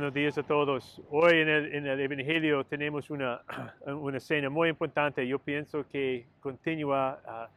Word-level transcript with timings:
días 0.00 0.38
a 0.38 0.42
todos. 0.42 1.02
Hoy 1.10 1.40
en 1.40 1.48
el, 1.86 2.00
Evangelio 2.00 2.64
tenemos 2.64 3.10
una, 3.10 3.42
una, 3.86 4.16
escena 4.16 4.48
muy 4.48 4.70
importante. 4.70 5.26
Yo 5.28 5.38
pienso 5.38 5.86
que 5.86 6.24
continúa 6.40 7.20
uh, 7.26 7.50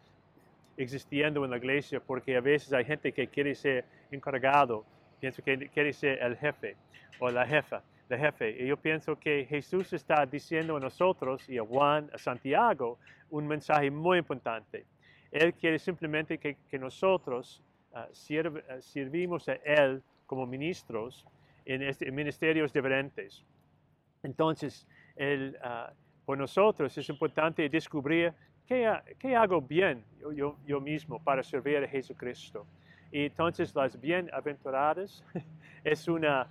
existiendo 0.75 1.45
en 1.45 1.51
la 1.51 1.57
iglesia 1.57 2.01
porque 2.01 2.35
a 2.35 2.41
veces 2.41 2.73
hay 2.73 2.83
gente 2.83 3.13
que 3.13 3.27
quiere 3.29 3.55
ser 3.55 3.85
encargado, 4.11 4.83
pienso 5.21 5.41
que 5.41 5.69
quiere 5.69 5.93
ser 5.93 6.21
el 6.21 6.35
jefe 6.35 6.75
o 7.19 7.31
la 7.31 7.47
jefa, 7.47 7.81
la 8.09 8.17
jefe. 8.17 8.63
Y 8.63 8.67
yo 8.67 8.75
pienso 8.75 9.17
que 9.17 9.45
Jesús 9.45 9.93
está 9.93 10.25
diciendo 10.25 10.75
a 10.75 10.79
nosotros 10.81 11.49
y 11.49 11.57
a 11.57 11.63
Juan, 11.63 12.09
a 12.13 12.17
Santiago, 12.17 12.99
un 13.29 13.47
mensaje 13.47 13.89
muy 13.89 14.19
importante. 14.19 14.85
Él 15.31 15.53
quiere 15.53 15.79
simplemente 15.79 16.37
que, 16.37 16.57
nosotros 16.77 17.63
uh, 17.93 18.13
sirv, 18.13 18.61
servimos 18.81 19.47
a 19.47 19.53
Él 19.63 20.03
como 20.27 20.45
ministros 20.45 21.25
en, 21.65 21.81
este, 21.81 22.11
ministerios 22.11 22.71
diferentes. 22.71 23.43
Entonces, 24.23 24.87
el, 25.15 25.57
uh, 25.63 25.93
por 26.25 26.37
nosotros 26.37 26.97
es 26.97 27.09
importante 27.09 27.67
descubrir 27.69 28.33
qué, 28.65 28.91
qué 29.19 29.35
hago 29.35 29.61
bien 29.61 30.03
yo, 30.19 30.31
yo, 30.31 30.57
yo, 30.65 30.81
mismo 30.81 31.23
para 31.23 31.43
servir 31.43 31.77
a 31.77 31.87
Jesucristo. 31.87 32.65
Y 33.11 33.25
entonces 33.25 33.73
las 33.75 33.99
bienaventuradas 33.99 35.23
es 35.83 36.07
una, 36.07 36.47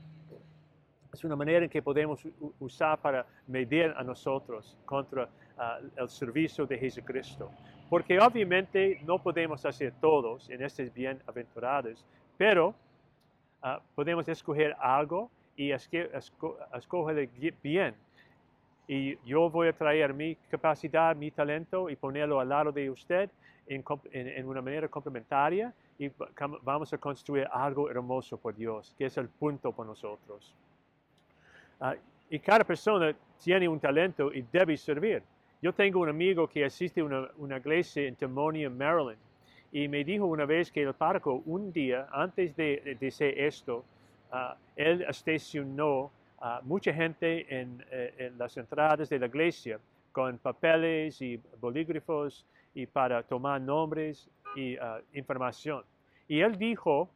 es 1.12 1.24
una 1.24 1.36
manera 1.36 1.64
en 1.64 1.70
que 1.70 1.82
podemos 1.82 2.26
usar 2.60 2.98
para 2.98 3.26
medir 3.46 3.92
a 3.96 4.02
nosotros 4.02 4.76
contra 4.84 5.24
uh, 5.24 5.86
el 5.96 6.08
servicio 6.08 6.66
de 6.66 6.78
Jesucristo. 6.78 7.50
Porque 7.90 8.18
obviamente 8.18 9.00
no 9.04 9.18
podemos 9.22 9.64
hacer 9.66 9.92
todos 10.00 10.48
en 10.48 10.62
estas 10.62 10.92
bienaventuradas, 10.92 12.04
pero 12.38 12.74
uh, 13.64 13.80
podemos 13.94 14.28
escoger 14.28 14.76
algo 14.78 15.30
y 15.56 15.72
escoger 15.72 17.28
bien. 17.62 17.94
Y 18.86 19.16
yo 19.24 19.48
voy 19.48 19.68
a 19.68 19.72
traer 19.72 20.12
mi 20.12 20.36
capacidad, 20.50 21.16
mi 21.16 21.30
talento 21.30 21.88
y 21.88 21.96
ponerlo 21.96 22.38
al 22.38 22.48
lado 22.48 22.70
de 22.70 22.90
usted 22.90 23.30
en, 23.66 23.82
en, 24.12 24.28
en 24.28 24.46
una 24.46 24.60
manera 24.60 24.88
complementaria 24.88 25.72
y 25.98 26.10
vamos 26.62 26.92
a 26.92 26.98
construir 26.98 27.48
algo 27.50 27.88
hermoso 27.90 28.36
por 28.36 28.54
Dios, 28.54 28.94
que 28.98 29.06
es 29.06 29.16
el 29.16 29.28
punto 29.28 29.72
por 29.72 29.86
nosotros. 29.86 30.54
Uh, 31.80 31.94
y 32.28 32.38
cada 32.40 32.64
persona 32.64 33.14
tiene 33.42 33.68
un 33.68 33.80
talento 33.80 34.32
y 34.32 34.42
debe 34.52 34.76
servir. 34.76 35.22
Yo 35.62 35.72
tengo 35.72 36.00
un 36.00 36.08
amigo 36.08 36.46
que 36.46 36.64
asiste 36.64 37.00
a 37.00 37.04
una, 37.04 37.28
una 37.38 37.56
iglesia 37.56 38.06
en 38.06 38.16
Timonium, 38.16 38.76
Maryland, 38.76 39.18
y 39.74 39.88
me 39.88 40.04
dijo 40.04 40.26
una 40.26 40.46
vez 40.46 40.70
que 40.70 40.82
el 40.82 40.94
párroco, 40.94 41.42
un 41.46 41.72
día 41.72 42.06
antes 42.12 42.54
de, 42.54 42.96
de 43.00 43.08
hacer 43.08 43.36
esto, 43.36 43.84
uh, 44.32 44.54
él 44.76 45.04
estacionó 45.08 46.12
a 46.38 46.60
uh, 46.60 46.64
mucha 46.64 46.94
gente 46.94 47.44
en, 47.48 47.84
eh, 47.90 48.14
en, 48.18 48.38
las 48.38 48.56
entradas 48.56 49.08
de 49.08 49.18
la 49.18 49.26
iglesia 49.26 49.80
con 50.12 50.38
papeles 50.38 51.20
y 51.20 51.40
bolígrafos 51.60 52.46
y 52.72 52.86
para 52.86 53.24
tomar 53.24 53.60
nombres 53.60 54.30
y 54.54 54.76
uh, 54.76 55.02
información. 55.12 55.82
Y 56.28 56.38
él 56.38 56.56
dijo, 56.56 57.10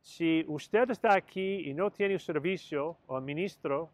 si 0.00 0.44
usted 0.46 0.92
está 0.92 1.16
aquí 1.16 1.68
y 1.68 1.74
no 1.74 1.90
tiene 1.90 2.20
servicio 2.20 2.98
o 3.08 3.20
ministro, 3.20 3.90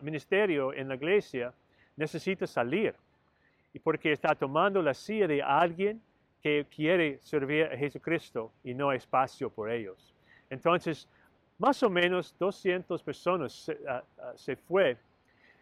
ministerio 0.00 0.72
en 0.72 0.86
la 0.86 0.94
iglesia, 0.94 1.52
necesita 1.96 2.46
salir. 2.46 2.94
Y 3.74 3.80
porque 3.80 4.12
está 4.12 4.32
tomando 4.36 4.80
la 4.80 4.94
silla 4.94 5.26
de 5.26 5.42
alguien 5.42 6.00
que 6.42 6.66
quiere 6.74 7.18
servir 7.22 7.66
a 7.66 7.76
Jesucristo 7.76 8.52
y 8.64 8.74
no 8.74 8.90
hay 8.90 8.98
espacio 8.98 9.48
por 9.48 9.70
ellos. 9.70 10.12
Entonces, 10.50 11.08
más 11.58 11.82
o 11.82 11.88
menos 11.88 12.34
200 12.38 13.02
personas 13.02 13.52
se, 13.52 13.72
uh, 13.72 14.02
se, 14.34 14.56
fue, 14.56 14.96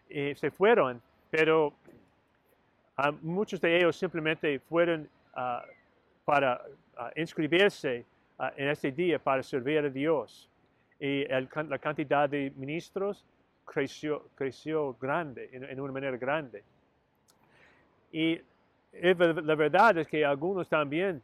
eh, 0.09 0.33
se 0.35 0.49
fueron, 0.49 0.99
pero 1.29 1.67
uh, 1.67 3.11
muchos 3.21 3.61
de 3.61 3.77
ellos 3.77 3.95
simplemente 3.95 4.59
fueron 4.59 5.07
para 6.25 6.61
inscribirse 7.15 8.05
en 8.57 8.67
este 8.67 8.91
día 8.91 9.17
para 9.17 9.41
servir 9.41 9.79
a 9.79 9.89
Dios. 9.89 10.49
Y 10.99 11.23
la 11.25 11.79
cantidad 11.79 12.29
de 12.29 12.51
ministros 12.57 13.25
creció, 13.63 14.27
creció 14.35 14.93
grande, 14.99 15.49
en, 15.53 15.63
en 15.63 15.79
una 15.79 15.93
manera 15.93 16.17
grande. 16.17 16.63
Y 18.11 18.41
la 18.93 19.55
verdad 19.55 19.97
es 19.97 20.07
que 20.07 20.25
algunos 20.25 20.67
también 20.67 21.21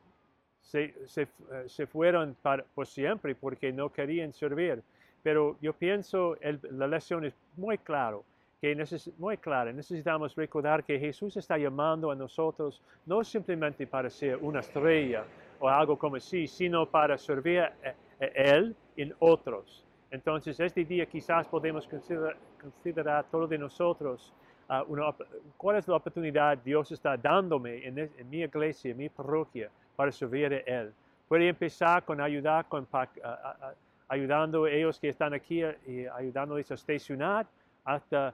se, 0.61 0.93
se, 1.07 1.27
se 1.67 1.87
fueron 1.87 2.35
para, 2.41 2.63
por 2.75 2.87
siempre 2.87 3.35
porque 3.35 3.71
no 3.71 3.91
querían 3.91 4.33
servir. 4.33 4.81
Pero 5.23 5.57
yo 5.61 5.73
pienso 5.73 6.37
el, 6.41 6.59
la 6.71 6.87
lección 6.87 7.25
es 7.25 7.33
muy 7.55 7.77
clara, 7.77 8.17
que 8.61 8.75
neces, 8.75 9.11
muy 9.17 9.37
clara. 9.37 9.71
Necesitamos 9.73 10.35
recordar 10.35 10.83
que 10.83 10.99
Jesús 10.99 11.35
está 11.37 11.57
llamando 11.57 12.11
a 12.11 12.15
nosotros 12.15 12.81
no 13.05 13.23
simplemente 13.23 13.85
para 13.87 14.09
ser 14.09 14.37
una 14.37 14.61
estrella 14.61 15.25
o 15.59 15.67
algo 15.67 15.97
como 15.97 16.15
así, 16.15 16.47
sino 16.47 16.85
para 16.85 17.17
servir 17.17 17.59
a, 17.61 17.73
a 18.21 18.25
Él 18.25 18.75
en 18.95 19.13
otros. 19.19 19.85
Entonces, 20.09 20.59
este 20.59 20.85
día 20.85 21.05
quizás 21.05 21.47
podemos 21.47 21.87
considerar, 21.87 22.37
considerar 22.61 23.25
todo 23.29 23.47
de 23.47 23.57
nosotros 23.57 24.33
uh, 24.69 24.91
una, 24.91 25.13
cuál 25.57 25.77
es 25.77 25.87
la 25.87 25.95
oportunidad 25.95 26.57
Dios 26.57 26.91
está 26.91 27.17
dándome 27.17 27.85
en, 27.85 27.97
en, 27.99 28.29
mi 28.29 28.41
iglesia, 28.41 28.91
en 28.91 28.97
mi 28.97 29.09
parroquia, 29.09 29.69
para 29.95 30.11
servir 30.11 30.53
a 30.53 30.57
Él. 30.57 30.93
Puede 31.27 31.49
empezar 31.49 32.03
con 32.03 32.21
ayudar, 32.21 32.67
con, 32.67 32.87
uh, 32.91 32.97
uh, 32.97 33.73
ayudando 34.07 34.65
a 34.65 34.71
ellos 34.71 34.99
que 34.99 35.09
están 35.09 35.33
aquí 35.33 35.63
y 35.87 36.05
ayudándoles 36.05 36.71
a 36.71 36.75
estacionar, 36.75 37.45
hasta 37.83 38.33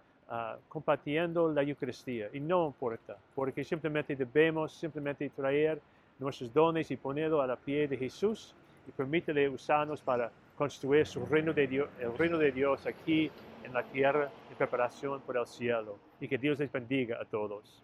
compartiendo 0.68 1.52
la 1.52 1.62
Eucaristía. 1.62 2.28
Y 2.34 2.40
no 2.40 2.66
importa, 2.66 3.16
porque 3.36 3.64
simplemente 3.64 4.16
debemos 4.16 4.74
simplemente 4.74 5.30
traer 5.30 5.80
nuestros 6.18 6.52
dones 6.52 6.90
y 6.90 6.98
ponerlo 6.98 7.40
a 7.42 7.46
la 7.46 7.56
pie 7.56 7.88
de 7.88 7.98
Jesús 7.98 8.56
y 8.88 8.92
permítele 8.92 9.48
usarnos 9.50 10.02
para 10.02 10.32
construir 10.58 11.06
su 11.06 11.26
reino 11.26 11.54
de 11.54 11.68
Dios, 11.68 11.90
el 12.00 12.18
reino 12.18 12.38
de 12.38 12.52
Dios 12.52 12.86
aquí 12.86 13.32
en 13.64 13.74
la 13.74 13.84
tierra 13.84 14.30
en 14.50 14.58
preparación 14.58 15.22
por 15.22 15.38
el 15.38 15.46
cielo. 15.48 15.98
Y 16.20 16.28
que 16.28 16.38
Dios 16.38 16.60
les 16.60 16.72
bendiga 16.72 17.20
a 17.22 17.26
todos. 17.26 17.84